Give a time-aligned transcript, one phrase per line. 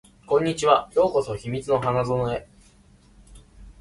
[0.25, 0.89] こんにちは。
[0.95, 2.47] ようこそ秘密の花園へ